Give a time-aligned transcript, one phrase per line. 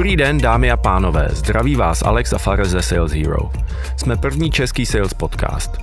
[0.00, 3.50] Dobrý den, dámy a pánové, zdraví vás Alex a Fares ze Sales Hero.
[3.96, 5.78] Jsme první český sales podcast.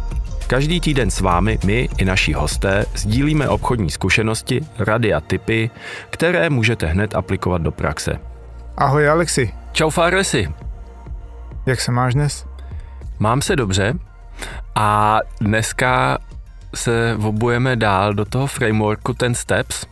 [0.47, 5.69] Každý týden s vámi my i naši hosté sdílíme obchodní zkušenosti, rady a tipy,
[6.09, 8.19] které můžete hned aplikovat do praxe.
[8.77, 9.53] Ahoj Alexi.
[9.71, 10.53] Čau Faresi.
[11.65, 12.45] Jak se máš dnes?
[13.19, 13.93] Mám se dobře
[14.75, 16.17] a dneska
[16.75, 19.85] se obujeme dál do toho frameworku ten steps.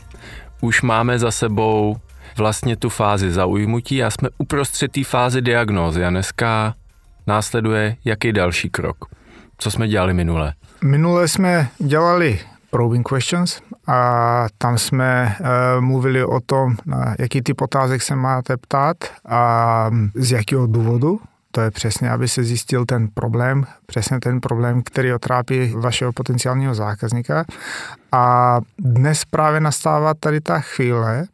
[0.62, 1.98] Už máme za sebou
[2.38, 6.73] vlastně tu fázi zaujmutí a jsme uprostřed té fázy diagnózy a dneska
[7.27, 9.05] následuje jaký další krok.
[9.57, 10.53] Co jsme dělali minule?
[10.84, 12.39] Minule jsme dělali
[12.70, 18.57] probing questions a tam jsme uh, mluvili o tom, na jaký typ otázek se máte
[18.57, 21.20] ptát a z jakého důvodu.
[21.51, 26.76] To je přesně, aby se zjistil ten problém, přesně ten problém, který otrápí vašeho potenciálního
[26.76, 27.45] zákazníka.
[28.12, 31.26] A dnes právě nastává tady ta chvíle,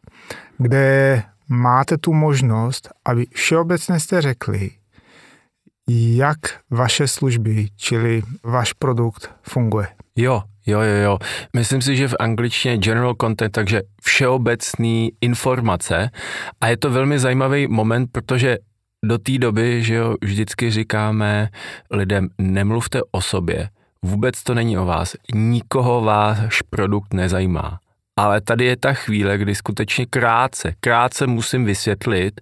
[0.62, 4.70] kde máte tu možnost, aby všeobecně jste řekli,
[5.88, 6.38] jak
[6.70, 9.86] vaše služby, čili váš produkt funguje.
[10.16, 11.18] Jo, jo, jo, jo.
[11.56, 16.10] Myslím si, že v angličtině general content, takže všeobecný informace
[16.60, 18.58] a je to velmi zajímavý moment, protože
[19.04, 21.48] do té doby, že jo, vždycky říkáme
[21.90, 23.68] lidem, nemluvte o sobě,
[24.02, 27.78] vůbec to není o vás, nikoho váš produkt nezajímá.
[28.16, 32.40] Ale tady je ta chvíle, kdy skutečně krátce, krátce musím vysvětlit,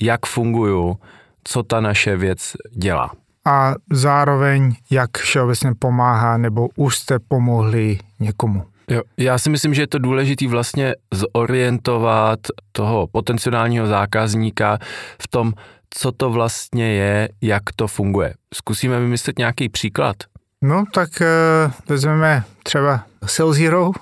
[0.00, 0.96] jak funguju,
[1.44, 3.10] co ta naše věc dělá.
[3.46, 8.64] A zároveň, jak všeobecně pomáhá, nebo už jste pomohli někomu.
[8.90, 12.38] Jo, já si myslím, že je to důležité vlastně zorientovat
[12.72, 14.78] toho potenciálního zákazníka
[15.22, 15.52] v tom,
[15.90, 18.34] co to vlastně je, jak to funguje.
[18.54, 20.16] Zkusíme vymyslet nějaký příklad.
[20.62, 23.94] No, tak uh, vezmeme třeba Sales Hero, uh,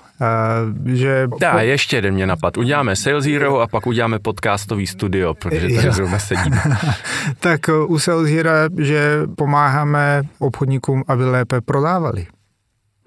[0.84, 1.28] že...
[1.40, 2.56] Dá, ještě jeden mě napad.
[2.56, 6.62] Uděláme Sales Hero a pak uděláme podcastový studio, protože tady zrovna sedíme.
[7.40, 12.27] tak uh, u Sales Hero, že pomáháme obchodníkům, aby lépe prodávali,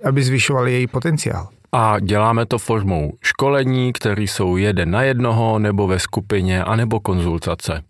[0.03, 1.47] aby zvyšovali její potenciál.
[1.71, 7.81] A děláme to formou školení, které jsou jeden na jednoho, nebo ve skupině, anebo konzultace.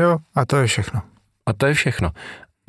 [0.00, 1.02] Jo, a to je všechno.
[1.46, 2.10] A to je všechno.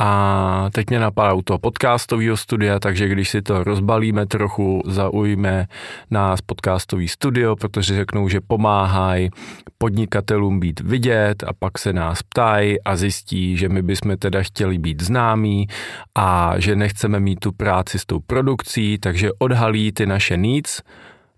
[0.01, 5.67] A teď mě napadá u toho podcastového studia, takže když si to rozbalíme trochu, zaujme
[6.11, 9.29] nás podcastový studio, protože řeknou, že pomáhají
[9.77, 14.77] podnikatelům být vidět a pak se nás ptají a zjistí, že my bychom teda chtěli
[14.77, 15.67] být známí
[16.15, 20.81] a že nechceme mít tu práci s tou produkcí, takže odhalí ty naše needs,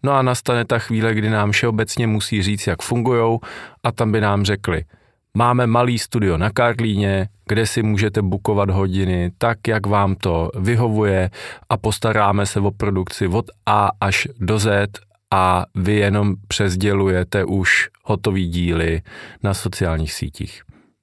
[0.03, 3.39] No a nastane ta chvíle, kdy nám všeobecně musí říct, jak fungujou
[3.83, 4.83] a tam by nám řekli–
[5.37, 11.29] Máme malý studio na Karlíně, kde si můžete bukovat hodiny tak, jak vám to vyhovuje
[11.69, 14.87] a postaráme se o produkci od A až do Z
[15.31, 19.01] a vy jenom přezdělujete už hotový díly
[19.43, 20.61] na sociálních sítích.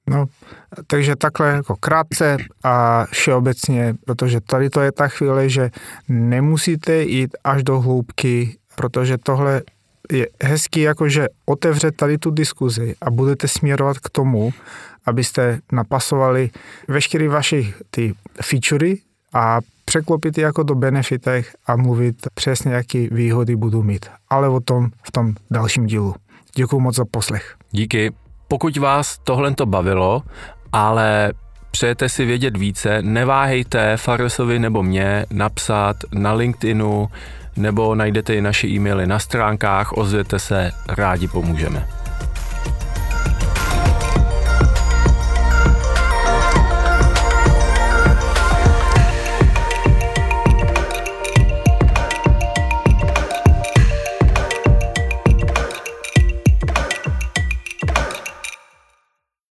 [0.09, 0.25] No,
[0.87, 5.69] takže takhle jako krátce a všeobecně, protože tady to je ta chvíle, že
[6.09, 9.61] nemusíte jít až do hloubky, protože tohle
[10.11, 14.53] je hezký jakože otevřet tady tu diskuzi a budete směrovat k tomu,
[15.05, 16.49] abyste napasovali
[16.87, 17.61] veškeré vaše
[17.91, 18.97] ty featurey
[19.33, 24.05] a překlopit je jako do benefitech a mluvit přesně, jaký výhody budu mít.
[24.29, 26.15] Ale o tom v tom dalším dílu.
[26.55, 27.55] Děkuji moc za poslech.
[27.71, 28.11] Díky.
[28.47, 30.23] Pokud vás tohle to bavilo,
[30.71, 31.33] ale
[31.71, 37.09] přejete si vědět více, neváhejte Faresovi nebo mě napsat na LinkedInu
[37.57, 41.98] nebo najdete i naše e-maily na stránkách, ozvěte se, rádi pomůžeme.